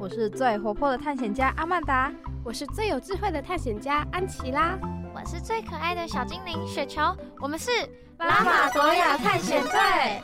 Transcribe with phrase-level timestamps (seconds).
[0.00, 2.10] 我是最活泼的探险家阿曼达，
[2.42, 4.78] 我是最有智慧的探险家安琪拉。
[5.14, 7.02] 我是最可爱的小精灵雪球，
[7.38, 7.70] 我们是
[8.16, 10.22] 拉玛多亚探险队。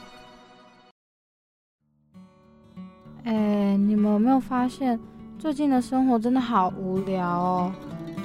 [3.25, 4.99] 哎，你们有没有发现
[5.39, 7.73] 最近的生活真的好无聊哦？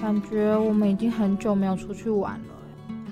[0.02, 2.46] 感觉我们已经很久没有出去玩了。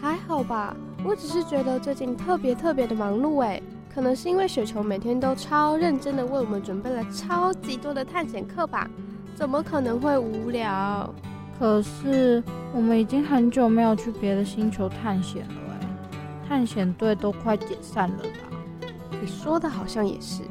[0.01, 3.61] 还好吧，我只是觉得最近特别特别的忙碌哎，
[3.93, 8.89] 可能是因为雪球每天都超认真的为我们准备了超级多的探险课吧？
[9.35, 11.13] 怎么可能会无聊？
[11.57, 12.41] 可是
[12.73, 15.87] 我们已经很久没有去别的星球探险了哎，
[16.47, 18.87] 探险队都快解散了吧？
[19.21, 20.43] 你说的好像也是，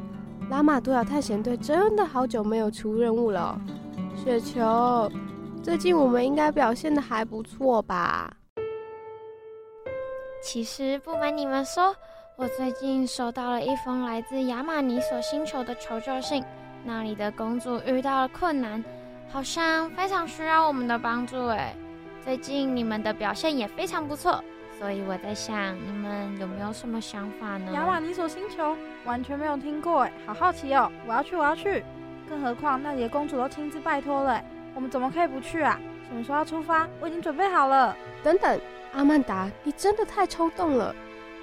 [0.49, 3.59] 拉玛多亚探险队真的好久没有出任务了。
[4.15, 5.11] 雪球，
[5.63, 8.31] 最近我们应该表现的还不错吧？
[10.43, 11.95] 其实不瞒你们说，
[12.39, 16.41] 我最近收到了一封来自亚玛尼索星球的求救信，
[16.85, 18.81] 那里的公主遇到了困难。
[19.27, 21.75] 好像非常需要我们的帮助哎！
[22.23, 24.41] 最近你们的表现也非常不错，
[24.79, 27.73] 所以我在想，你们有没有什么想法呢？
[27.73, 30.89] 亚玛尼索星球完全没有听过哎，好好奇哦！
[31.05, 31.83] 我要去，我要去！
[32.29, 34.41] 更何况那里的公主都亲自拜托了，
[34.73, 35.77] 我们怎么可以不去啊？
[36.07, 36.87] 什么时候要出发？
[37.01, 37.93] 我已经准备好了。
[38.23, 38.57] 等等，
[38.93, 40.95] 阿曼达，你真的太冲动了！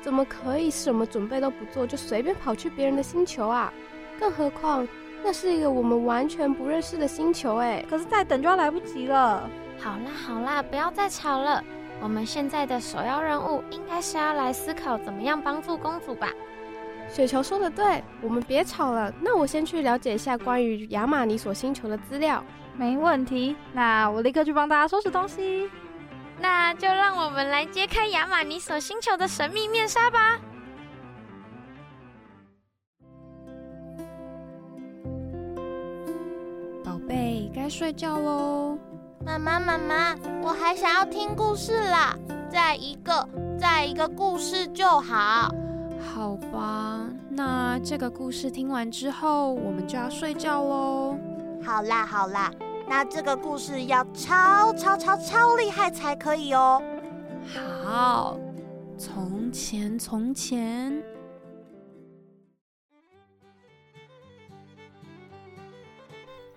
[0.07, 3.73] 怎么可以什么准备都不做就随便跑去别人的星球啊？
[4.21, 4.87] 更何况……
[5.25, 9.51] 那是一个我们完全不认识的星球，哎，可是再等就要来不及了。
[9.81, 11.61] 好啦好啦，不要再吵了。
[12.01, 16.29] 我们现在的首要任务应该是要来思考怎么样帮助公主吧。
[17.09, 19.13] 雪球说的对，我们别吵了。
[19.21, 22.45] 那我先去了解一下关于亚玛尼索星球的资料。
[22.77, 25.69] 没问题，那我立刻去帮大家收拾东西。
[26.39, 30.39] 那就让我们来揭开亚玛尼索星球的神秘面纱吧。
[36.85, 38.79] 宝贝该睡觉喽，
[39.25, 42.17] 妈妈妈妈，我还想要听故事啦！
[42.51, 45.51] 再一个，再一个故事就好。
[46.15, 51.19] 好吧，那这个故事听完之后，我们就要睡觉喽。
[51.65, 52.51] 好啦好啦，
[52.89, 56.83] 那这个故事要超超超超厉害才可以哦。
[57.85, 58.39] 好，
[58.97, 61.03] 从前从前。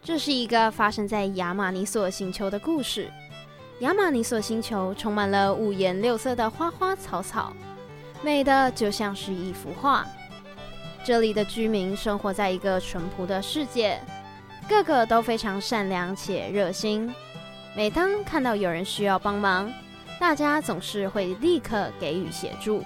[0.01, 3.11] 这是一个发生在亚玛尼索星球的故事。
[3.81, 7.53] 亚玛尼索星球充满了五颜六色的花花草草，
[8.23, 10.05] 美的就像是一幅画。
[11.03, 13.99] 这里的居民生活在一个淳朴的世界，
[14.69, 17.13] 个个都非常善良且热心。
[17.75, 19.69] 每当看到有人需要帮忙，
[20.19, 22.83] 大家总是会立刻给予协助。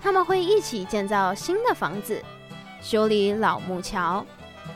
[0.00, 2.22] 他们会一起建造新的房子，
[2.80, 4.24] 修理老木桥。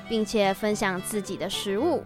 [0.06, 2.02] 并且分享自己的食物，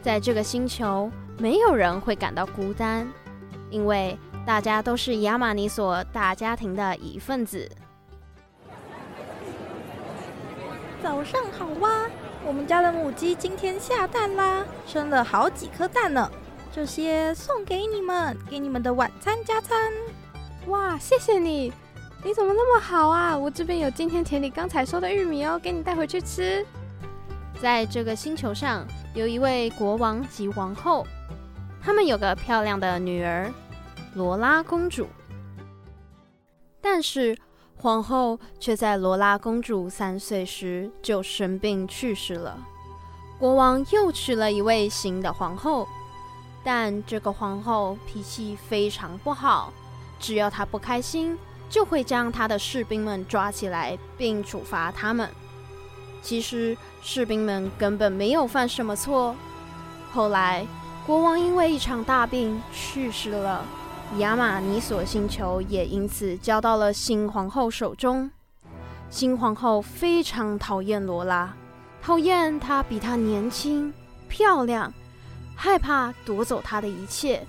[0.00, 3.08] 在这个星球，没有人会感到孤单，
[3.70, 4.16] 因为
[4.46, 7.68] 大家都是亚玛尼索大家庭的一份子。
[11.02, 12.06] 早上好哇！
[12.46, 16.30] 我们家的母鸡今天下蛋啦，生了好几颗蛋呢。
[16.72, 19.92] 这些送给你们，给你们的晚餐加餐。
[20.66, 21.72] 哇，谢谢你！
[22.22, 23.36] 你怎么那么好啊？
[23.36, 26.64] 我这边有今天田里刚采收的玉米哦，给你带回去吃。
[27.60, 31.06] 在这个星球上，有一位国王及王后，
[31.82, 33.52] 他们有个漂亮的女儿，
[34.14, 35.08] 罗拉公主。
[36.80, 37.36] 但是
[37.80, 42.58] 皇后却在罗拉公主三岁时就生病去世了。
[43.38, 45.86] 国王又娶了一位新的皇后，
[46.64, 49.72] 但这个皇后脾气非常不好，
[50.18, 51.38] 只要她不开心，
[51.70, 55.30] 就会将她的士兵们抓起来并处罚他们。
[56.20, 59.36] 其实士兵们根本没有犯什么错。
[60.12, 60.66] 后来，
[61.06, 63.64] 国王因为一场大病去世了，
[64.16, 68.28] 亚玛尼索星球也因此交到了新皇后手中。
[69.10, 71.54] 新皇后非常讨厌罗拉，
[72.02, 73.92] 讨厌她比她年轻、
[74.26, 74.92] 漂亮，
[75.54, 77.46] 害怕夺走她的一切，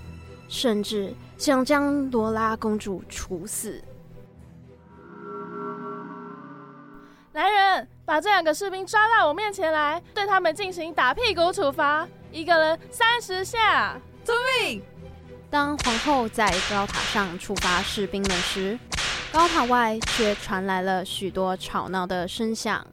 [0.48, 3.82] 甚至想将罗拉公主处死。
[7.32, 13.98] 来人，把这两个士兵抓到我面前来，对他们进行打屁股处罚，一个人三十下。
[14.26, 14.84] 遵命。
[15.52, 18.78] 当皇后在高塔上处罚士兵们时，
[19.32, 22.86] 高塔外却传来了许多吵闹的声响。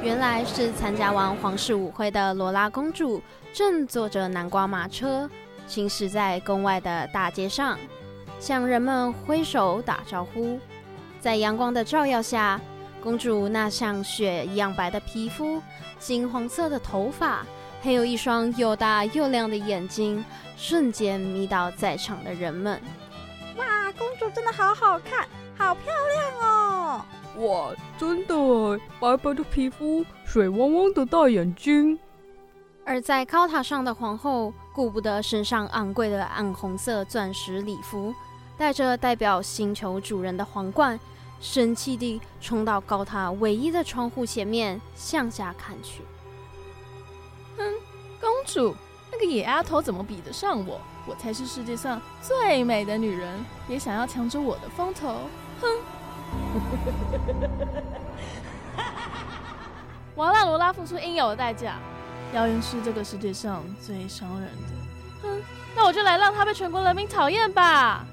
[0.00, 3.20] 原来是参加完皇室舞会的罗拉公主，
[3.52, 5.28] 正坐着南瓜马车
[5.66, 7.76] 行驶在宫外的大街上，
[8.38, 10.60] 向人们挥手打招呼。
[11.20, 12.60] 在阳光的照耀下，
[13.02, 15.60] 公主那像雪一样白的皮肤、
[15.98, 17.44] 金黄色的头发。
[17.82, 20.24] 还有一双又大又亮的眼睛，
[20.56, 22.80] 瞬间迷倒在场的人们。
[23.56, 27.04] 哇，公主真的好好看，好漂亮哦！
[27.38, 31.98] 哇，真的，白白的皮肤，水汪汪的大眼睛。
[32.84, 38.14] 而在高塔上的皇后，顾不得身上昂贵的暗红色钻石礼服，
[38.56, 40.98] 带着代表星球主人的皇冠，
[41.40, 46.02] 生气地冲到高塔唯一的窗户前面，向下看去。
[48.52, 48.76] 主，
[49.10, 50.78] 那个野丫头怎么比得上我？
[51.06, 55.22] 我才是世界上最美的女人，别想要抢走我的风头！
[55.60, 55.68] 哼！
[60.14, 61.78] 我要让罗拉付出应有的代价。
[62.34, 64.74] 谣言是这个世界上最伤人的。
[65.22, 65.42] 哼，
[65.74, 68.04] 那我就来让她被全国人民讨厌吧！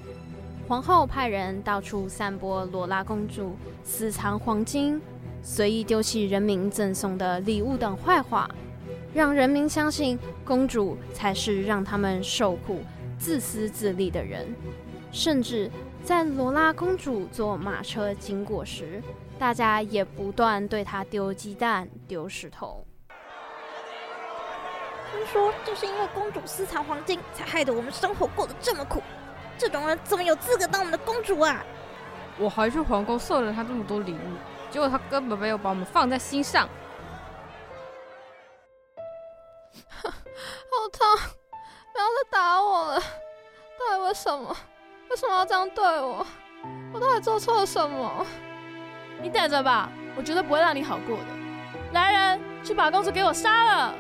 [0.67, 5.01] 皇后派人到处散播罗拉公主私藏黄金、
[5.43, 8.49] 随意丢弃人民赠送的礼物等坏话。
[9.13, 12.83] 让人民相信公主才是让他们受苦、
[13.17, 14.47] 自私自利的人，
[15.11, 15.69] 甚至
[16.03, 19.01] 在罗拉公主坐马车经过时，
[19.39, 22.85] 大家也不断对她丢鸡蛋、丢石头。
[25.11, 29.01] 听说就是因为公主私藏黄金，才害得我们生活过得这么苦。
[29.57, 31.65] 这种人怎么有资格当我们的公主啊？
[32.37, 34.17] 我还去皇宫送了她这么多礼物，
[34.69, 36.69] 结果她根本没有把我们放在心上。
[40.99, 41.07] 痛！
[41.93, 42.99] 不要再打我了！
[43.79, 44.53] 到底为什么？
[45.09, 46.27] 为什么要这样对我？
[46.93, 48.25] 我到底做错了什么？
[49.21, 51.23] 你等着吧，我绝对不会让你好过的。
[51.93, 53.93] 来人，去把公主给我杀了！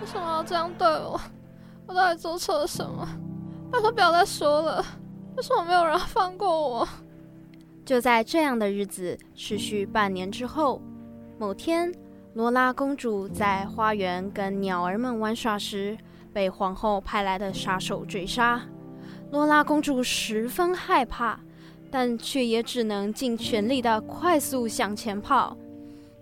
[0.00, 1.20] 为什么要这样对我？
[1.86, 3.06] 我到底做错了什么？
[3.70, 4.82] 拜托不要再说了！
[5.36, 6.88] 为什么没有人放过我？
[7.86, 10.82] 就在这样的日子持续半年之后，
[11.38, 11.94] 某天，
[12.34, 15.96] 罗拉公主在花园跟鸟儿们玩耍时，
[16.32, 18.60] 被皇后派来的杀手追杀。
[19.30, 21.38] 罗拉公主十分害怕，
[21.88, 25.56] 但却也只能尽全力的快速向前跑。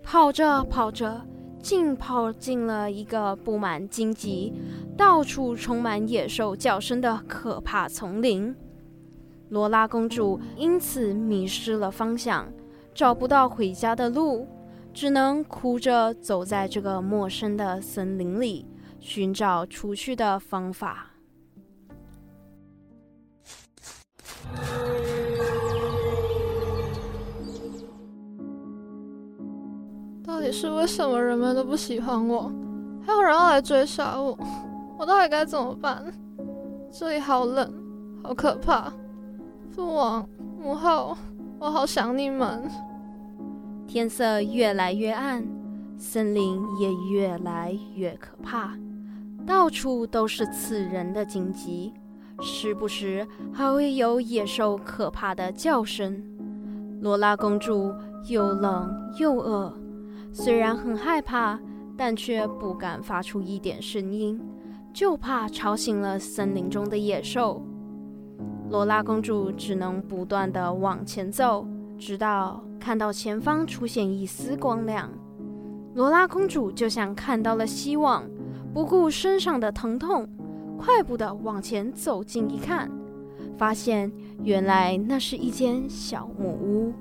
[0.03, 1.19] 跑着跑着，
[1.63, 4.53] 竟跑进了一个布满荆棘、
[4.95, 8.55] 到处充满野兽叫声的可怕丛林。
[9.49, 12.51] 罗拉公主因此迷失了方向，
[12.93, 14.47] 找不到回家的路，
[14.93, 18.65] 只能哭着走在这个陌生的森林里，
[18.99, 21.11] 寻找出去的方法。
[30.23, 32.51] 到底是为什么人们都不喜欢我，
[33.05, 34.37] 还有人要来追杀我？
[34.97, 36.03] 我到底该怎么办？
[36.91, 37.71] 这里好冷，
[38.23, 38.91] 好可怕。
[39.75, 40.25] 父王、
[40.57, 41.17] 母后，
[41.59, 42.63] 我好想你们。
[43.85, 45.45] 天色越来越暗，
[45.97, 48.73] 森林也越来越可怕，
[49.45, 51.91] 到处都是刺人的荆棘，
[52.39, 56.23] 时不时还会有野兽可怕的叫声。
[57.01, 57.93] 罗拉公主
[58.29, 58.89] 又冷
[59.19, 59.77] 又饿，
[60.31, 61.59] 虽然很害怕，
[61.97, 64.39] 但却不敢发出一点声音，
[64.93, 67.61] 就怕吵醒了森林中的野兽。
[68.69, 71.65] 罗拉公主只能不断地往前走，
[71.97, 75.09] 直到看到前方出现一丝光亮。
[75.93, 78.23] 罗拉公主就像看到了希望，
[78.73, 80.27] 不顾身上的疼痛，
[80.77, 82.91] 快步地往前走近一看，
[83.57, 84.11] 发现
[84.43, 86.91] 原来那是一间小木屋。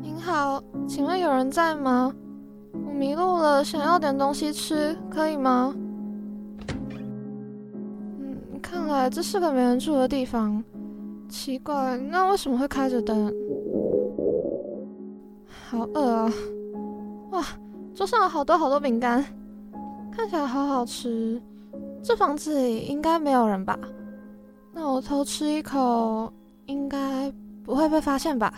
[0.00, 2.14] 您好，请问有人在吗？
[2.72, 5.74] 我迷路了，想要点东西吃，可以吗？
[8.62, 10.62] 看来这是个没人住的地方，
[11.28, 13.32] 奇怪，那为什么会开着灯？
[15.68, 16.32] 好饿啊！
[17.30, 17.44] 哇，
[17.94, 19.24] 桌上有好多好多饼干，
[20.12, 21.40] 看起来好好吃。
[22.02, 23.78] 这房子里应该没有人吧？
[24.72, 26.32] 那我偷吃一口，
[26.66, 27.32] 应该
[27.64, 28.52] 不会被发现吧？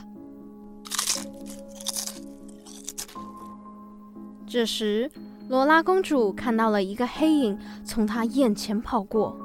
[4.47, 5.11] 这时，
[5.49, 9.37] 罗拉公主看到了一个黑影从她眼前跑过，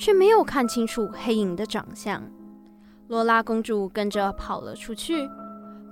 [0.00, 2.26] 却没有看清楚黑影的长相。
[3.08, 5.28] 罗拉公主跟着跑了出去，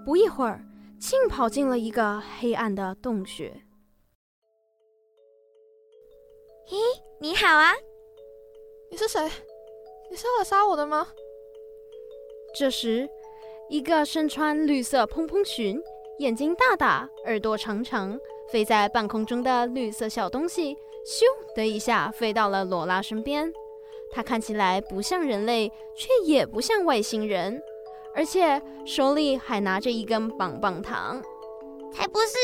[0.03, 0.65] 不一会儿，
[0.99, 3.53] 竟跑进了一个黑暗的洞穴。
[6.69, 6.79] 咦，
[7.21, 7.73] 你好啊！
[8.91, 9.21] 你是谁？
[10.11, 11.07] 你是要来杀我的吗？
[12.59, 13.07] 这时，
[13.69, 15.79] 一个身穿绿色蓬蓬裙、
[16.21, 18.19] 眼睛大大、耳朵长长、
[18.50, 20.75] 飞在半空中的绿色小东西，
[21.05, 23.53] 咻的一下飞到了罗拉身边。
[24.11, 27.61] 它看起来不像人类，却也不像外星人，
[28.15, 31.23] 而且手里还拿着一根棒棒糖。
[31.93, 32.37] 才不是！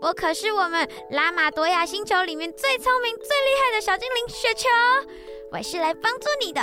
[0.00, 4.68] 我可是我们拉玛多亚星球里面最聪明、最厉害的小精灵雪球，
[5.50, 6.60] 我是来帮助你的。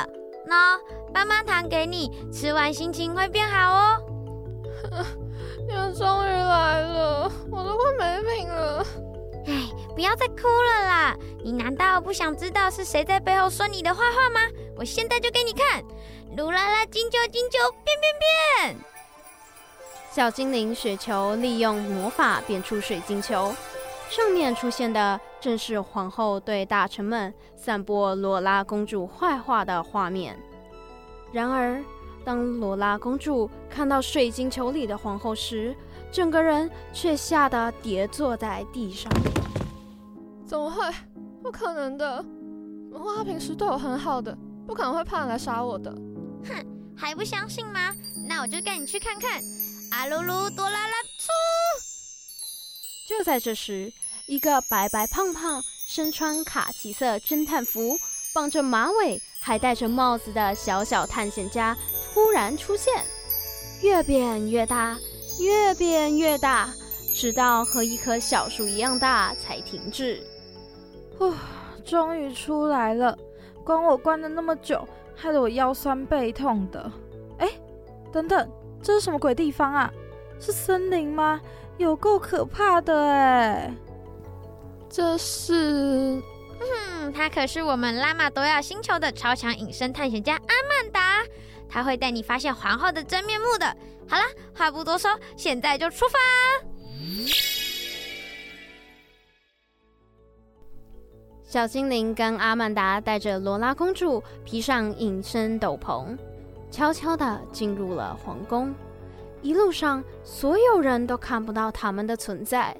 [0.48, 0.80] 喏，
[1.14, 3.98] 棒棒糖给你，吃完心情会变好哦。
[5.68, 8.86] 你们终于来了，我都快没命了。
[9.48, 11.16] 哎，不要再哭了啦！
[11.44, 14.40] 你难道不想知道是谁在背后说你的坏话吗？
[14.75, 15.84] 我现在就给你看！
[16.36, 18.75] 噜啦啦，金球金球，变变变！
[20.12, 23.54] 小精灵雪球利用魔法变出水晶球，
[24.10, 30.40] 上面出现的正是皇后对大臣们散播罗拉公主坏话的画面。
[31.32, 31.84] 然而，
[32.24, 35.75] 当罗拉公主看到水晶球里的皇后时，
[36.12, 39.12] 整个人却吓得跌坐在地上。
[40.48, 40.84] 怎么会？
[41.42, 42.24] 不可能的！
[42.92, 44.36] 皇后她平时对我很好的，
[44.68, 45.92] 不可能会派人来杀我的。
[46.48, 47.94] 哼，还不相信吗？
[48.28, 49.42] 那我就带你去看看。
[49.92, 51.30] 阿噜噜多拉拉粗！
[53.08, 53.92] 就在这时，
[54.28, 57.98] 一个白白胖胖、身穿卡其色侦探服、
[58.34, 61.75] 绑着马尾还戴着帽子的小小探险家
[62.14, 63.06] 突然出现，
[63.82, 64.98] 越变越大。
[65.38, 66.74] 越变越大，
[67.14, 70.25] 直到和一棵小树一样大才停止。
[71.20, 71.34] 哦，
[71.84, 73.18] 终于出来了！
[73.64, 76.92] 关我关了那么久，害得我腰酸背痛的。
[77.40, 77.50] 哎，
[78.12, 78.50] 等等，
[78.82, 79.92] 这是什么鬼地方啊？
[80.40, 81.40] 是森林吗？
[81.78, 83.74] 有够可怕的哎！
[84.90, 86.22] 这是……
[86.60, 91.24] 嗯，他可是我们拉玛多亚星球的超强隐身探险家阿曼达，
[91.68, 93.66] 他会带你发现皇后的真面目的。
[94.08, 96.20] 好了，话不多说，现在就出发。
[101.56, 106.18] 小精灵跟阿曼达带着罗拉公主披上隐身斗篷，
[106.70, 108.76] 悄悄地进入了皇宫。
[109.42, 112.76] 一路上，所有人都看不到他们的存在。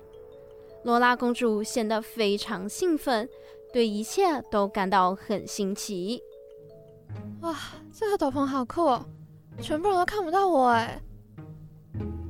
[0.84, 3.29] 罗拉公主显得非常兴奋，
[3.72, 6.22] 对一切都感到很新奇。
[7.44, 7.55] 哇，
[7.94, 9.05] 这个斗篷好酷哦！
[9.62, 11.01] 全部人都看不到我哎。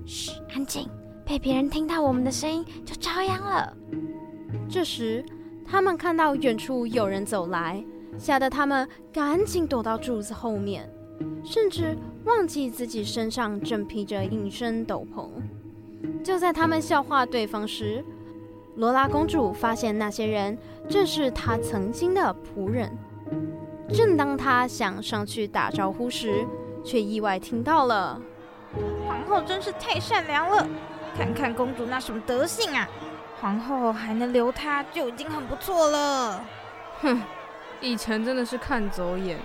[0.06, 0.88] 嘘，安静！
[1.26, 3.76] 被别人听到我们的声音就遭殃了。
[4.70, 5.26] 这时，
[5.66, 7.84] 他们看到远处有人走来，
[8.18, 10.90] 吓得他们赶紧躲到柱子后面，
[11.44, 15.28] 甚至忘记自己身上正披着隐身斗篷。
[16.24, 18.04] 就在他们笑话对方时，
[18.76, 20.58] 罗拉公主发现那些人
[20.88, 22.92] 正是她曾经的仆人。
[23.94, 26.46] 正当她想上去打招呼时，
[26.84, 28.22] 却意外听到了。
[29.08, 30.68] 皇后真是太善良了，
[31.16, 32.88] 看看公主那什么德性啊！
[33.40, 36.44] 皇后还能留她就已经很不错了。
[37.02, 37.22] 哼，
[37.82, 39.40] 以前真的是看走眼，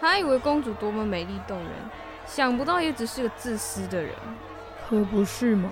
[0.00, 1.70] 还以为公主多么美丽动人，
[2.26, 4.14] 想不到也只是个自私的人。
[4.88, 5.70] 可不是嘛，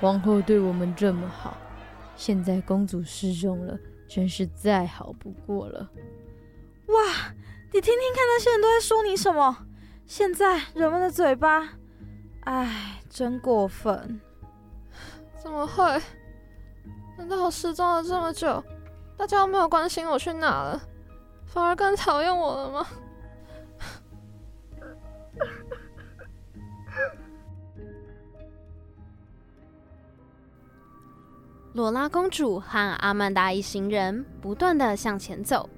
[0.00, 1.56] 皇后对我们这么好，
[2.16, 5.88] 现在公主失踪了，真是再好不过了。
[6.86, 6.94] 哇，
[7.72, 9.66] 你听听看，那些人都在说你什么？
[10.06, 11.70] 现在人们的嘴巴。
[12.44, 14.20] 唉，真过分！
[15.42, 16.00] 怎么会？
[17.16, 18.62] 难道我失踪了这么久，
[19.16, 20.82] 大家都没有关心我去哪了，
[21.46, 22.86] 反而更讨厌我了吗？
[31.74, 35.68] 罗拉公主和阿曼达一行人不断的向前走，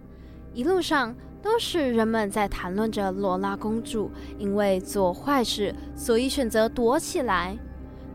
[0.52, 1.14] 一路上。
[1.42, 7.56] 都是人们在谈论着罗拉公主因为做坏事，所以选择躲起来，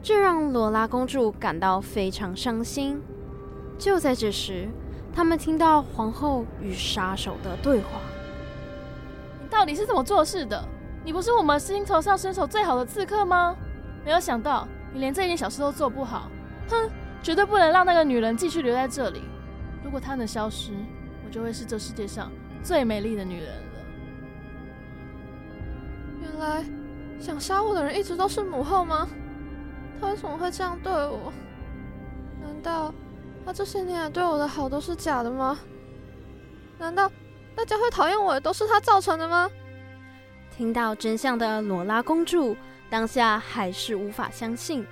[0.04, 3.02] 这让罗拉公主感到非常伤心。
[3.82, 4.70] 就在这时，
[5.12, 8.00] 他们听到皇后与杀手的对话
[9.42, 10.64] ：“你到底是怎么做事的？
[11.04, 13.56] 你不是我们星球上身手最好的刺客吗？
[14.06, 16.30] 没有想到你连这一点小事都做不好。
[16.70, 16.88] 哼，
[17.24, 19.24] 绝对不能让那个女人继续留在这里。
[19.84, 20.74] 如果她能消失，
[21.26, 23.62] 我就会是这世界上。”最美丽的女人了。
[26.22, 26.64] 原来
[27.20, 29.08] 想杀我的人一直都是母后吗？
[30.00, 31.34] 她为什么会这样对我？
[32.44, 32.94] 难道
[33.46, 35.60] 他这些年来对我的好都是假的吗？
[36.78, 37.12] 难道
[37.56, 39.50] 大家会讨厌我，都是他造成的吗？
[40.56, 42.56] 听到真相的罗拉公主
[42.90, 44.86] 当下还是无法相信，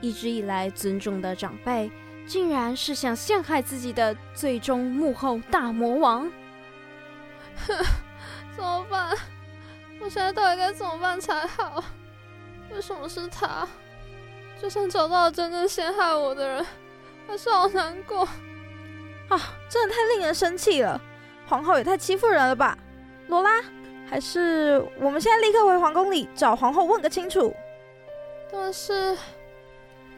[0.00, 1.90] 一直以来尊重的长辈，
[2.26, 6.30] 竟然是想陷害自己的最终幕后大魔王。
[7.66, 7.76] 哼，
[8.56, 9.16] 怎么办？
[10.00, 11.84] 我现在到底该怎么办才好？
[12.72, 13.68] 为什么是他？
[14.60, 16.66] 就算找到了真正陷害我的人，
[17.26, 18.24] 还是好难过。
[19.28, 19.38] 啊，
[19.68, 21.00] 真的太令人生气了！
[21.46, 22.76] 皇后也太欺负人了吧！
[23.28, 23.50] 罗拉，
[24.08, 27.54] 还是我们现在立刻回皇宫里找皇后问个清楚。
[28.50, 29.16] 但是，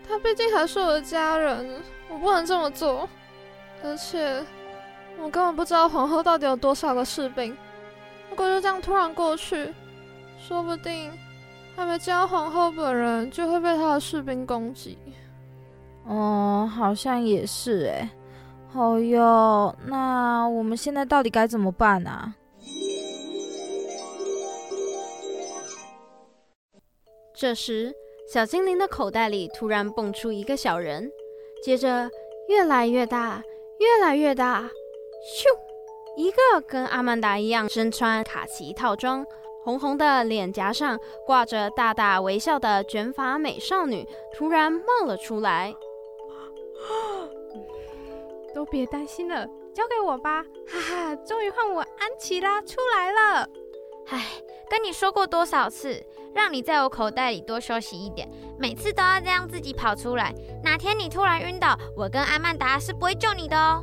[0.09, 3.09] 她毕竟还是我的家人，我不能这么做。
[3.85, 4.45] 而且，
[5.19, 7.57] 我根本不知道皇后到底有多少个士兵。
[8.31, 9.73] 如果就这样突然过去，
[10.39, 11.13] 说不定
[11.77, 14.99] 还没见到皇后本人，就会被他的士兵攻击。
[16.07, 18.11] 哦，好像也是哎。
[18.75, 22.35] 哦哟，那我们现在到底该怎么办啊？
[27.37, 27.95] 这时，
[28.33, 31.11] 小精灵的口袋里突然蹦出一个小人，
[31.63, 32.11] 接着
[32.49, 33.43] 越来越大，
[33.79, 35.47] 越来越大，咻！
[36.17, 39.25] 一个跟阿曼达一样身穿卡其套装、
[39.65, 45.75] 红红的脸颊上挂着大大微笑的卷发美少女突然冒了出来。
[48.55, 50.43] 都别担心了，交给我吧！
[50.67, 53.49] 哈哈，终于换我安琪拉出来了。
[54.09, 54.23] 唉，
[54.69, 56.05] 跟你说过多少次，
[56.35, 58.29] 让你在我口袋里多休息一点，
[58.59, 60.35] 每次都要这样自己跑出来。
[60.63, 63.83] 哪天你突然晕倒，我跟阿曼达是不会救你的哦。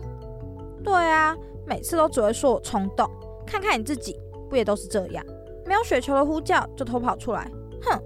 [0.83, 1.35] 对啊。
[1.63, 3.07] 每次都只会说我冲动，
[3.45, 4.19] 看看你自己，
[4.49, 5.23] 不也都是这样？
[5.63, 7.49] 没有雪球的呼叫就偷跑出来，
[7.83, 8.01] 哼！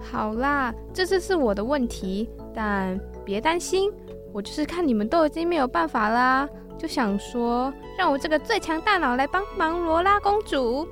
[0.00, 3.92] 好啦，这次是我的问题，但别担心，
[4.32, 6.48] 我就是看你们都已经没有办法啦，
[6.78, 10.86] 就想说让我这个最强大脑来帮忙罗拉公主。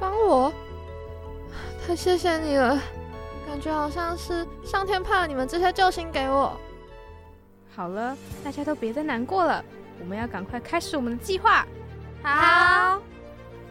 [0.00, 0.52] 帮我？
[1.86, 2.78] 太谢谢你了，
[3.46, 6.56] 感觉好像是上天派了你们这些救星给我。
[7.74, 9.64] 好了，大家都别再难过了。
[10.00, 11.66] 我们要赶快开始我们的计划。
[12.22, 13.00] 好，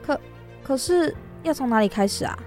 [0.06, 0.20] 可
[0.64, 2.38] 可是要从哪里开始啊？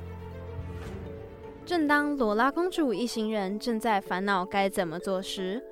[1.66, 5.62] 正当罗拉公主一行人正在烦恼该怎么做时，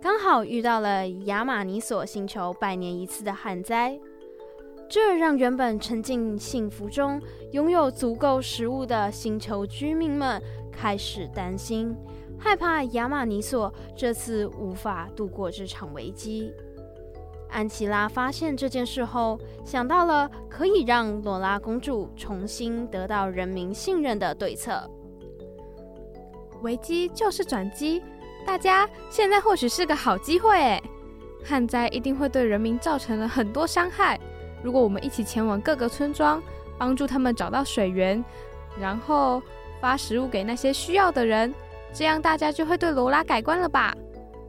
[0.00, 4.00] 刚好遇到了亚玛尼索星球百年一次的旱灾，
[4.88, 7.20] 这让原本沉浸幸福中、
[7.52, 11.94] 拥有足够食物的星球居民们开始担心，
[12.38, 16.50] 害怕亚玛尼索这次无法度过这场危机。
[17.50, 24.90] 安琪拉发现这件事后，想到了可以让罗拉公主重新得到人民信任的对策。
[26.62, 28.02] 危机就是转机，
[28.46, 30.82] 大家现在或许是个好机会诶！
[31.44, 34.18] 旱灾一定会对人民造成了很多伤害，
[34.62, 36.42] 如果我们一起前往各个村庄，
[36.78, 38.24] 帮助他们找到水源，
[38.80, 39.42] 然后
[39.80, 41.54] 发食物给那些需要的人，
[41.92, 43.94] 这样大家就会对罗拉改观了吧？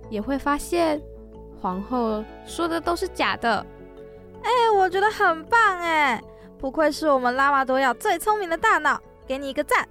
[0.09, 1.01] 也会发现。
[1.61, 3.65] 皇后说的都是假的，
[4.43, 6.21] 哎、我觉得很棒哎，
[6.59, 9.87] 不愧是我们拉玛多亚最聪明的大脑，给你一个赞。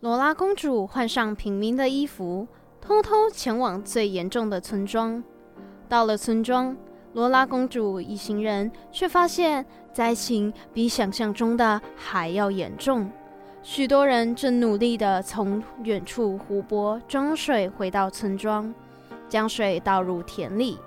[0.00, 2.46] 罗拉公主换上平民的衣服，
[2.82, 5.24] 偷偷前往最严重的村庄。
[5.88, 6.76] 到了村庄，
[7.14, 13.10] 罗拉公主一行人却发现灾情比想象中的还要严重。
[13.62, 18.72] 许多人正努力地从远处湖泊装水回到村庄，
[19.30, 20.78] 将水倒入田里，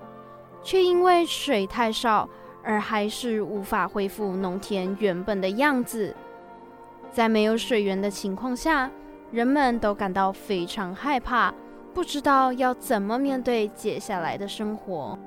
[0.62, 2.30] 却因为水太少
[2.64, 6.16] 而还是无法恢复农田原本的样子。
[7.12, 8.90] 在没有水源的情况下，
[9.32, 11.54] 人们都感到非常害怕，
[11.94, 15.18] 不知道要怎么面对接下来的生活。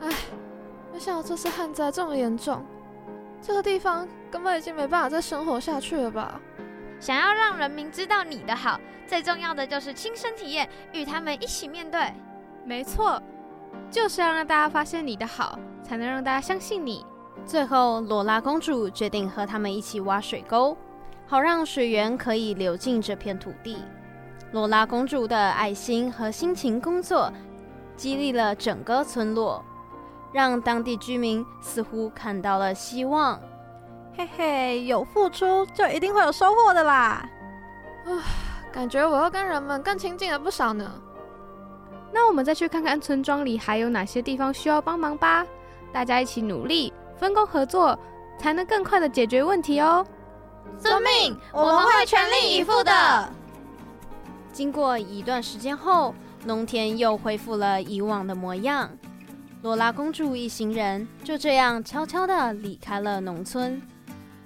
[0.00, 0.08] 唉
[0.92, 2.64] 没想到这次旱灾这么严重，
[3.40, 6.40] 这个地方根本已经没办法再生活下去了吧？
[7.00, 12.12] 想要让人民知道你的好，最重要的就是亲身体验，与他们一起面对。
[12.64, 13.20] 没错，
[13.90, 17.04] 就是要让大家发现你的好，才能让大家相信你。
[17.44, 20.76] 最后，罗拉公主决定和他们一起挖水沟，
[21.26, 23.78] 好让水源可以流进这片土地。
[24.52, 27.32] 罗拉公主的爱心和辛勤工作，
[27.96, 29.64] 激励了整个村落。
[30.32, 33.38] 让当地居民似乎看到了希望，
[34.16, 37.28] 嘿嘿，有付出就一定会有收获的啦！
[38.06, 38.10] 啊，
[38.72, 40.90] 感觉我又跟人们更亲近了不少呢。
[42.10, 45.44] 那我们再去看看村庄里还有哪些地方需要帮忙吧。
[45.92, 47.98] 大家一起努力，分工合作，
[48.38, 50.04] 才能更快的解决问题哦。
[50.78, 53.32] 遵命，我们会全力以赴的。
[54.52, 58.90] 经过一段时间后，农田又恢复了以往的模样。
[59.62, 63.80] 罗拉公主一行人就这样悄悄地离开了农村。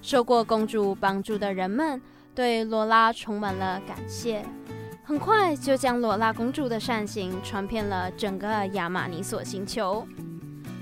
[0.03, 2.01] 受过公主帮助的人们
[2.35, 4.45] 对罗拉充满了感谢，
[5.03, 10.07] 很快就将罗拉公主的善行传遍了整个亚马尼索星球。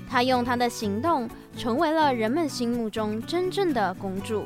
[0.07, 4.45] 她用她的行动成为了人们心目中真正的公主。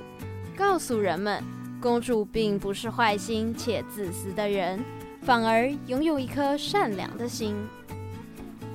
[0.58, 1.44] 告诉人们，
[1.82, 4.84] 公主并不是坏心且自私的人，
[5.22, 7.56] 反而拥有一颗善良的心。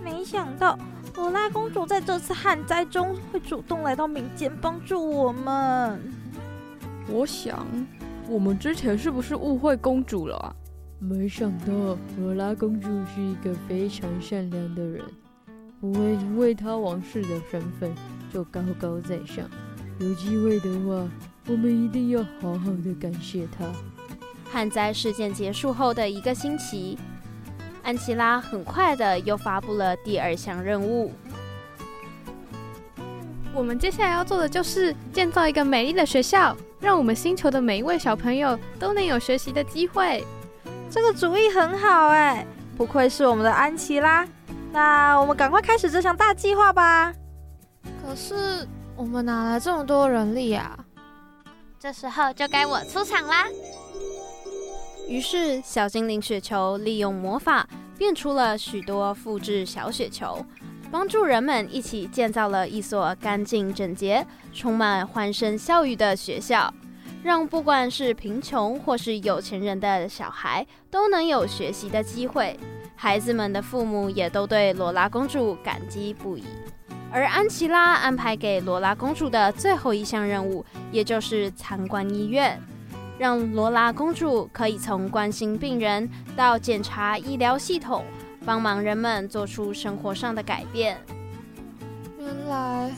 [0.03, 0.79] 没想到
[1.17, 6.01] 罗拉公主在这次旱灾中会主动来到民间帮助我们。
[7.09, 7.67] 我想，
[8.29, 10.55] 我们之前是不是误会公主了啊？
[10.99, 15.03] 没想到罗拉公主是一个非常善良的人，
[15.85, 17.95] 不会因为他王室的身份
[18.33, 19.45] 就高高在上。
[19.99, 21.07] 有机会的话。
[21.47, 23.67] 我们一定要好好的感谢他。
[24.51, 26.97] 旱灾事件结束后的一个星期，
[27.83, 31.13] 安琪拉很快的又发布了第二项任务。
[33.53, 40.25] 我们接下来要做的就是建造一个美丽的学校，让我们星球的每一位小朋友都能有学习的机会。
[40.89, 44.27] 这个主意很好哎，不愧是我们的安琪拉。
[44.75, 47.15] 那我们赶快开始这项大计划吧。
[48.03, 50.77] 可是我们哪来这么多人力啊？
[51.79, 53.47] 这时候就该我出场啦！
[55.09, 57.65] 于是，小精灵雪球利用魔法
[57.97, 60.45] 变出了许多复制小雪球，
[60.91, 66.75] 帮助人们一起建造了一所干净整洁、充满欢声笑语的学校，
[67.23, 72.59] 让不管是贫穷或是有钱人的小孩都能有学习的机会。
[73.05, 76.45] 孩子们的父母也都对罗拉公主感激不已。
[77.13, 82.59] 而安琪拉安排给罗拉公主的最后一项任务，也就是参观医院，
[83.19, 88.07] 让罗拉公主可以从关心病人到检查医疗系统，
[88.43, 90.97] 帮忙人们做出生活上的改变。
[92.19, 92.91] 原来，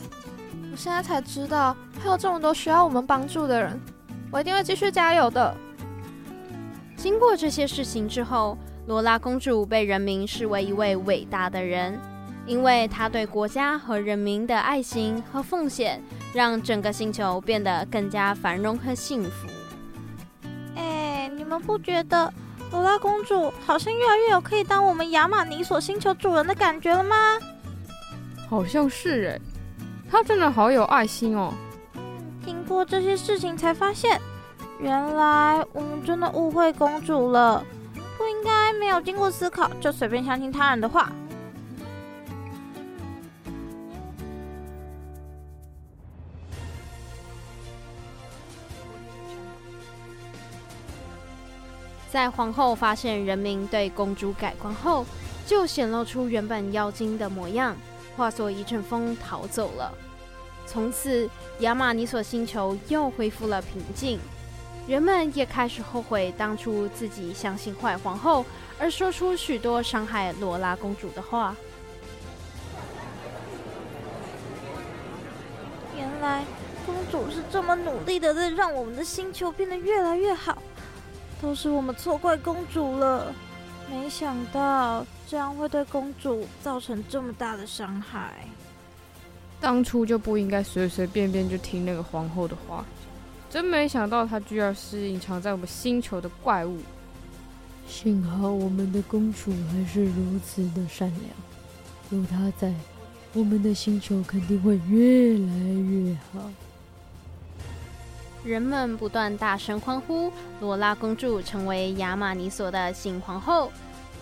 [0.71, 3.77] 我现在才知道还有这么多需要我们帮助的人，
[4.31, 5.53] 我一定会继续加油的。
[6.95, 11.99] 经过这些事情之后，罗拉公主被人民视为一位伟大的人。
[12.45, 16.01] 因为她对国家和人民的爱心和奉献，
[16.33, 19.47] 让整个星球变得更加繁荣和幸福。
[20.77, 22.33] 哎，你们不觉得
[22.71, 27.15] 罗拉公主好像越来越有可以当我们亚马尼索星球主人的感觉了吗？
[28.49, 29.41] 好像是哎，
[30.09, 31.53] 她真的好有爱心哦。
[32.45, 34.21] 经过这些事情才发现，
[34.79, 37.76] 原来我们真的误会公主了，不
[38.37, 41.11] 应该没有经过思考就随便相信他人的话。
[52.09, 55.05] 在皇后发现人民对公主改观后，
[55.45, 57.75] 就显露出原本妖精的模样，
[58.15, 59.93] 化作一阵风逃走了。
[60.65, 64.19] 从此，亚玛尼索星球又恢复了平静，
[64.87, 68.45] 人们也开始后悔当初自己相信坏皇后，
[68.79, 71.55] 而说出许多伤害罗拉公主的话。
[75.97, 76.45] 原来，
[76.85, 80.61] 公主是这么努力的，在让我们的星球变得越来越好。
[81.41, 83.33] 都是我们错怪公主了，
[83.91, 88.33] 没想到这样会对公主造成这么大的伤害。
[89.59, 92.85] 当初就不应该随随便便就听那个皇后的话，
[93.57, 96.77] 真没想到她居然是隐藏在我们星球的怪物。
[97.87, 101.11] 幸好我们的公主还是如此的善
[102.11, 102.71] 良，有她在，
[103.33, 106.47] 我们的星球肯定会越来越好。
[108.43, 113.71] 人们不断大声欢呼，罗拉公主成为亚玛尼索的新皇后，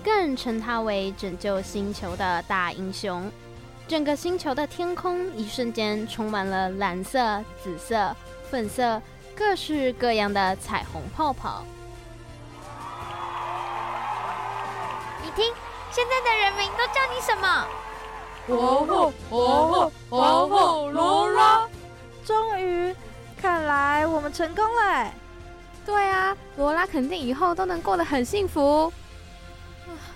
[0.02, 3.30] 更称她为拯救星球的大英雄。
[3.86, 8.16] 整个星球的天空一瞬间充满了蓝色、紫色、
[8.50, 9.02] 粉色，
[9.36, 11.64] 各式各样的彩虹泡泡。
[15.22, 15.54] 你听，
[15.92, 17.68] 现在的人民都叫你什么？
[18.48, 21.68] 皇后，皇后，皇后罗拉。
[22.24, 22.96] 终于。
[23.42, 25.12] 看来我们成功了。
[25.86, 28.92] 对啊，罗拉肯定以后都能过得很幸福。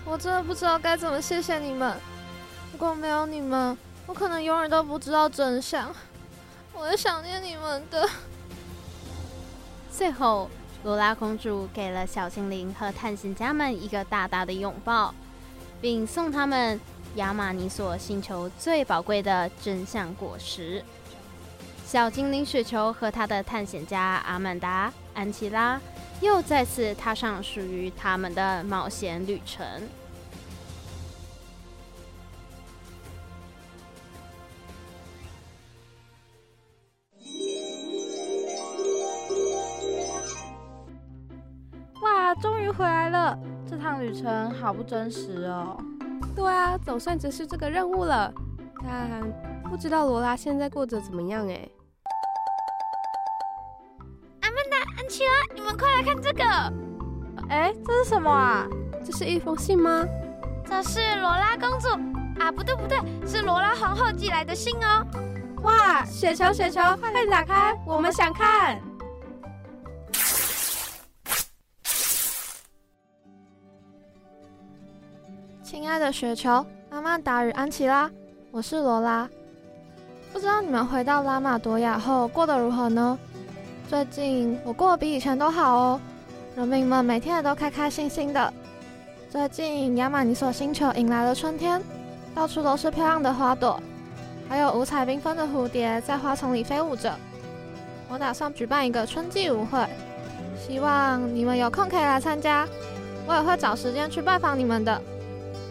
[0.05, 1.95] 我真的不知道该怎么谢谢你们。
[2.71, 3.77] 如果没有你们，
[4.07, 5.93] 我可能永远都不知道真相。
[6.73, 8.09] 我会想念你们的。
[9.99, 10.49] 最后，
[10.85, 15.13] 罗拉公主给了小精灵和探险家们一个大大的拥抱，
[15.81, 16.79] 并送他们
[17.15, 20.81] 亚玛尼索星球最宝贵的真相果实。
[21.85, 25.77] 小精灵雪球和他的探险家阿曼达、安琪拉
[26.21, 29.67] 又再次踏上属于他们的冒险旅程。
[43.99, 45.77] 趟旅程好不真实哦。
[46.33, 48.31] 对啊，总算结束这个任务了。
[48.81, 49.21] 但
[49.69, 51.69] 不知道罗拉现在过得怎么样哎。
[54.41, 56.43] 阿曼达、安琪拉，你们快来看这个！
[57.49, 58.65] 哎，这是什么啊？
[59.05, 60.05] 这是一封信吗？
[60.65, 61.89] 这是罗拉公主
[62.41, 65.05] 啊，不对不对，是罗拉皇后寄来的信哦。
[65.63, 68.79] 哇，雪球雪球，快点打开，我们想看。
[75.81, 78.11] 亲爱的雪球、阿曼达与安琪拉，
[78.51, 79.29] 我是罗拉。
[80.33, 83.17] 不知道你们回到拉玛多亚后过得如何呢？
[83.87, 86.01] 最近我过得比以前都好哦，
[86.53, 88.53] 人民们每天也都开开心心的。
[89.29, 91.81] 最近亚玛尼索星球迎来了春天，
[92.35, 93.81] 到处都是漂亮的花朵，
[94.49, 97.15] 还有五彩缤纷的蝴蝶在花丛里飞舞着。
[98.09, 99.87] 我打算举办一个春季舞会，
[100.57, 102.67] 希望你们有空可以来参加，
[103.25, 105.01] 我也会找时间去拜访你们的。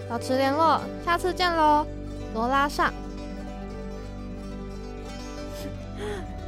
[0.09, 1.87] 保持联络，下次见喽，
[2.35, 2.93] 罗拉上。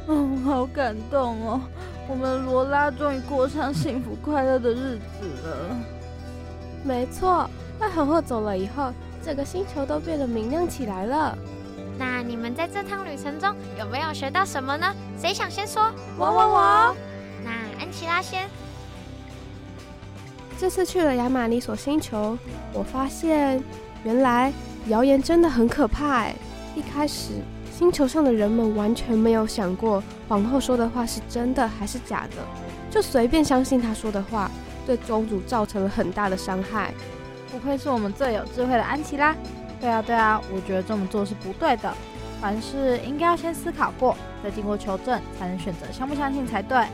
[0.07, 1.61] 嗯，好感动哦，
[2.09, 5.77] 我们罗拉终于过上幸福快乐的日子了。
[6.83, 7.47] 没错，
[7.79, 8.91] 在皇后走了以后，
[9.23, 11.37] 这个星球都变得明亮起来了。
[11.99, 14.91] 那你们在这趟旅程中有没有学到什么呢？
[15.19, 15.93] 谁想先说？
[16.17, 16.95] 我我我。
[17.43, 18.49] 那安琪拉先。
[20.61, 22.37] 这次去了亚玛尼索星球，
[22.71, 23.59] 我发现
[24.03, 24.53] 原来
[24.89, 26.35] 谣言真的很可怕哎！
[26.75, 27.31] 一开始
[27.75, 32.43] 星球上的人们完全没有想过皇后说的话是真的还是假的，
[32.91, 34.51] 就随便相信她说的话，
[34.85, 36.93] 对宗主造成了很大的伤害。
[37.51, 39.35] 不愧是我们最有智慧的安琪拉。
[39.79, 41.91] 对啊对啊，我觉得这么做是不对的，
[42.39, 46.85] 凡事应该要先思考过，再经过求证，才能选择相不相信才对。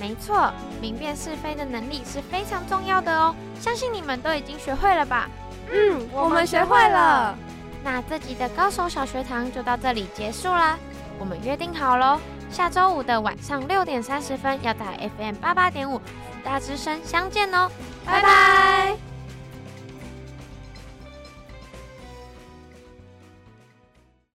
[0.00, 3.34] 没错，明辨是非的能力是非常重要的哦。
[3.60, 5.28] 相信你们都已经学会了吧？
[5.70, 7.36] 嗯，我们学会了。
[7.84, 10.78] 那这集的高手小学堂就到这里结束啦。
[11.18, 12.18] 我们约定好喽，
[12.50, 16.04] 下周五的晚上六点三十分要在 FM 八八点五福
[16.42, 17.70] 大之声相见哦。
[18.04, 19.09] 拜拜。